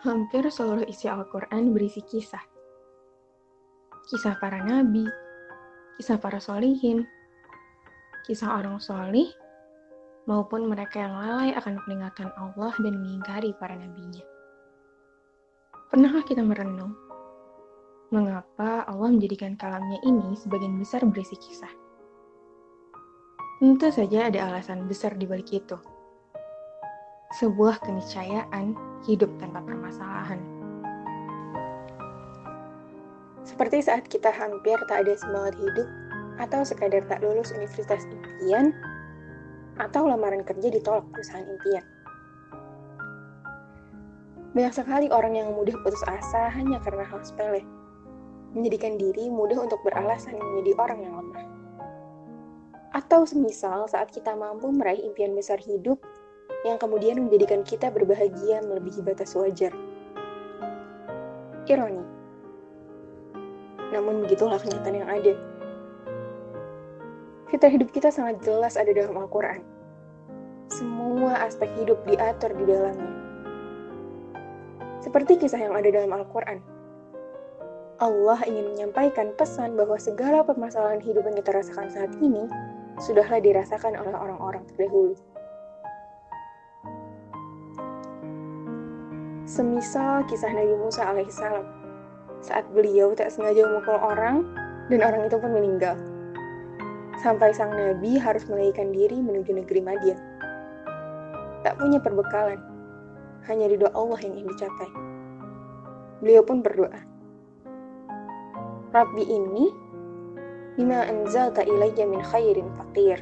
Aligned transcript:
Hampir 0.00 0.48
seluruh 0.48 0.88
isi 0.88 1.12
Al-Quran 1.12 1.76
berisi 1.76 2.00
kisah. 2.00 2.40
Kisah 4.08 4.40
para 4.40 4.64
nabi, 4.64 5.04
kisah 6.00 6.16
para 6.16 6.40
solihin, 6.40 7.04
kisah 8.24 8.48
orang 8.48 8.80
solih, 8.80 9.28
maupun 10.24 10.64
mereka 10.72 11.04
yang 11.04 11.20
lalai 11.20 11.52
akan 11.52 11.76
peringatan 11.84 12.32
Allah 12.32 12.72
dan 12.80 12.96
mengingkari 12.96 13.52
para 13.60 13.76
nabinya. 13.76 14.24
Pernahkah 15.92 16.24
kita 16.24 16.40
merenung? 16.40 16.96
Mengapa 18.08 18.88
Allah 18.88 19.12
menjadikan 19.12 19.52
kalamnya 19.60 20.00
ini 20.08 20.32
sebagian 20.32 20.80
besar 20.80 21.04
berisi 21.04 21.36
kisah? 21.36 21.70
Tentu 23.60 23.92
saja 23.92 24.32
ada 24.32 24.48
alasan 24.48 24.88
besar 24.88 25.12
di 25.20 25.28
balik 25.28 25.52
itu 25.52 25.99
sebuah 27.30 27.78
keniscayaan 27.86 28.74
hidup 29.06 29.30
tanpa 29.38 29.62
permasalahan. 29.62 30.42
Seperti 33.46 33.86
saat 33.86 34.02
kita 34.10 34.34
hampir 34.34 34.74
tak 34.90 35.06
ada 35.06 35.14
semangat 35.14 35.54
hidup, 35.54 35.86
atau 36.42 36.66
sekadar 36.66 37.06
tak 37.06 37.22
lulus 37.22 37.54
universitas 37.54 38.02
impian, 38.10 38.74
atau 39.78 40.10
lamaran 40.10 40.42
kerja 40.42 40.74
ditolak 40.74 41.06
perusahaan 41.14 41.46
impian. 41.46 41.86
Banyak 44.50 44.74
sekali 44.74 45.06
orang 45.14 45.38
yang 45.38 45.54
mudah 45.54 45.78
putus 45.86 46.02
asa 46.10 46.50
hanya 46.50 46.82
karena 46.82 47.06
hal 47.06 47.22
sepele, 47.22 47.62
menjadikan 48.58 48.98
diri 48.98 49.30
mudah 49.30 49.62
untuk 49.62 49.78
beralasan 49.86 50.34
menjadi 50.34 50.74
orang 50.82 50.98
yang 51.06 51.14
lemah. 51.14 51.46
Atau 52.90 53.22
semisal 53.22 53.86
saat 53.86 54.10
kita 54.10 54.34
mampu 54.34 54.66
meraih 54.74 54.98
impian 55.06 55.30
besar 55.38 55.62
hidup, 55.62 56.02
yang 56.64 56.76
kemudian 56.76 57.16
menjadikan 57.16 57.64
kita 57.64 57.88
berbahagia 57.88 58.60
melebihi 58.60 59.00
batas 59.00 59.32
wajar. 59.32 59.72
Ironi. 61.64 62.04
Namun 63.90 64.26
begitulah 64.26 64.60
kenyataan 64.60 64.96
yang 65.00 65.10
ada. 65.10 65.34
Fitrah 67.50 67.72
hidup 67.72 67.90
kita 67.90 68.14
sangat 68.14 68.38
jelas 68.46 68.78
ada 68.78 68.92
dalam 68.94 69.18
Al-Quran. 69.18 69.62
Semua 70.70 71.42
aspek 71.42 71.66
hidup 71.80 71.98
diatur 72.06 72.54
di 72.54 72.64
dalamnya. 72.68 73.12
Seperti 75.02 75.40
kisah 75.40 75.58
yang 75.58 75.74
ada 75.74 75.88
dalam 75.90 76.12
Al-Quran. 76.14 76.62
Allah 78.00 78.40
ingin 78.48 78.76
menyampaikan 78.76 79.36
pesan 79.36 79.76
bahwa 79.76 80.00
segala 80.00 80.40
permasalahan 80.40 81.04
hidup 81.04 81.26
yang 81.26 81.36
kita 81.36 81.52
rasakan 81.52 81.88
saat 81.92 82.12
ini 82.24 82.48
sudahlah 82.96 83.40
dirasakan 83.44 83.96
oleh 83.96 84.14
orang-orang 84.14 84.64
terdahulu. 84.72 85.16
Semisal 89.50 90.22
kisah 90.30 90.54
Nabi 90.54 90.78
Musa 90.78 91.10
alaihissalam, 91.10 91.66
saat 92.38 92.62
beliau 92.70 93.18
tak 93.18 93.34
sengaja 93.34 93.66
memukul 93.66 93.98
orang, 93.98 94.46
dan 94.86 95.02
orang 95.02 95.26
itu 95.26 95.42
pun 95.42 95.50
meninggal. 95.50 95.98
Sampai 97.18 97.50
sang 97.50 97.74
Nabi 97.74 98.14
harus 98.14 98.46
melarikan 98.46 98.94
diri 98.94 99.18
menuju 99.18 99.50
negeri 99.50 99.82
Madian. 99.82 100.22
Tak 101.66 101.82
punya 101.82 101.98
perbekalan, 101.98 102.62
hanya 103.50 103.66
ridho 103.66 103.90
Allah 103.90 104.22
yang 104.22 104.38
ingin 104.38 104.54
dicapai. 104.54 104.90
Beliau 106.22 106.46
pun 106.46 106.62
berdoa, 106.62 107.02
Rabbi 108.94 109.24
ini, 109.26 109.66
bima 110.78 111.10
anzalta 111.10 111.66
ilayya 111.66 112.06
min 112.06 112.22
khairin 112.22 112.70
fakir. 112.78 113.18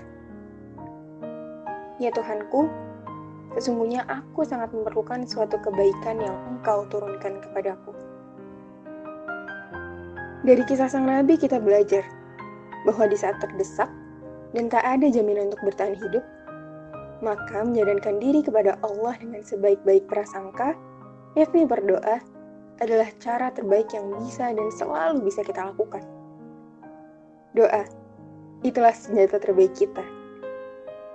Ya 1.96 2.12
Tuhanku, 2.12 2.68
Sesungguhnya 3.56 4.04
aku 4.04 4.44
sangat 4.44 4.68
memerlukan 4.76 5.24
suatu 5.24 5.56
kebaikan 5.56 6.20
yang 6.20 6.36
engkau 6.52 6.84
turunkan 6.92 7.40
kepadaku. 7.40 7.96
Dari 10.44 10.62
kisah 10.68 10.88
sang 10.88 11.08
nabi 11.08 11.40
kita 11.40 11.56
belajar 11.56 12.04
bahwa 12.84 13.08
di 13.08 13.16
saat 13.16 13.40
terdesak 13.40 13.88
dan 14.52 14.68
tak 14.68 14.84
ada 14.84 15.08
jaminan 15.08 15.48
untuk 15.52 15.60
bertahan 15.64 15.96
hidup, 15.96 16.24
maka 17.24 17.64
menyadarkan 17.64 18.20
diri 18.22 18.44
kepada 18.44 18.78
Allah 18.84 19.16
dengan 19.18 19.42
sebaik-baik 19.42 20.06
prasangka, 20.06 20.76
yakni 21.34 21.66
berdoa, 21.66 22.22
adalah 22.78 23.10
cara 23.18 23.50
terbaik 23.50 23.90
yang 23.90 24.06
bisa 24.22 24.54
dan 24.54 24.68
selalu 24.70 25.26
bisa 25.26 25.42
kita 25.42 25.74
lakukan. 25.74 26.06
Doa, 27.58 27.82
itulah 28.62 28.94
senjata 28.94 29.42
terbaik 29.42 29.74
kita, 29.74 30.06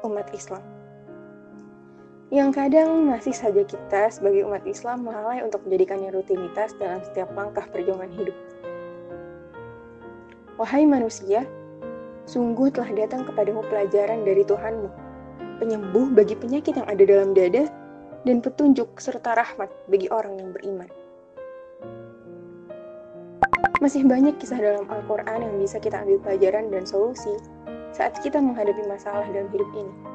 umat 0.04 0.28
Islam 0.36 0.73
yang 2.34 2.50
kadang 2.50 3.14
masih 3.14 3.30
saja 3.30 3.62
kita 3.62 4.10
sebagai 4.10 4.50
umat 4.50 4.66
Islam 4.66 5.06
lalai 5.06 5.46
untuk 5.46 5.62
menjadikannya 5.70 6.10
rutinitas 6.10 6.74
dalam 6.82 6.98
setiap 7.06 7.30
langkah 7.38 7.62
perjuangan 7.70 8.10
hidup. 8.10 8.34
Wahai 10.58 10.90
manusia, 10.90 11.46
sungguh 12.26 12.74
telah 12.74 12.90
datang 12.90 13.30
kepadamu 13.30 13.62
pelajaran 13.70 14.26
dari 14.26 14.42
Tuhanmu, 14.50 14.90
penyembuh 15.62 16.10
bagi 16.10 16.34
penyakit 16.34 16.74
yang 16.74 16.90
ada 16.90 17.06
dalam 17.06 17.38
dada, 17.38 17.70
dan 18.26 18.42
petunjuk 18.42 18.98
serta 18.98 19.38
rahmat 19.38 19.70
bagi 19.86 20.10
orang 20.10 20.42
yang 20.42 20.50
beriman. 20.58 20.90
Masih 23.78 24.10
banyak 24.10 24.42
kisah 24.42 24.58
dalam 24.58 24.90
Al-Quran 24.90 25.38
yang 25.38 25.56
bisa 25.62 25.78
kita 25.78 26.02
ambil 26.02 26.18
pelajaran 26.26 26.74
dan 26.74 26.82
solusi 26.90 27.38
saat 27.94 28.18
kita 28.26 28.42
menghadapi 28.42 28.90
masalah 28.90 29.30
dalam 29.30 29.54
hidup 29.54 29.70
ini 29.78 30.13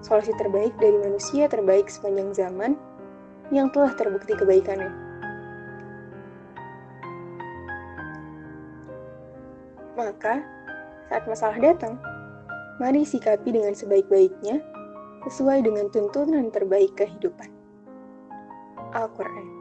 solusi 0.00 0.32
terbaik 0.36 0.72
dari 0.80 0.96
manusia 1.00 1.46
terbaik 1.46 1.88
sepanjang 1.92 2.32
zaman 2.32 2.72
yang 3.52 3.68
telah 3.70 3.92
terbukti 3.94 4.32
kebaikannya. 4.32 4.88
Maka, 9.98 10.40
saat 11.12 11.28
masalah 11.28 11.60
datang, 11.60 12.00
mari 12.80 13.04
sikapi 13.04 13.52
dengan 13.52 13.76
sebaik-baiknya 13.76 14.64
sesuai 15.28 15.60
dengan 15.66 15.92
tuntunan 15.92 16.48
terbaik 16.48 16.96
kehidupan. 16.96 17.52
Al-Quran 18.96 19.59